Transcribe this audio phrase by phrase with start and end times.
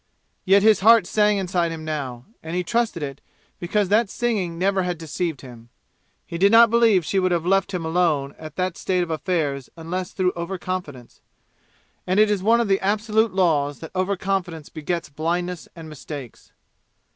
[0.45, 3.21] Yet his heart sang inside him now; and he trusted it
[3.59, 5.69] because that singing never had deceived him.
[6.25, 9.69] He did not believe she would have left him alone at that state of affairs
[9.77, 11.21] unless through over confidence.
[12.07, 16.51] It is one of the absolute laws that over confidence begets blindness and mistakes.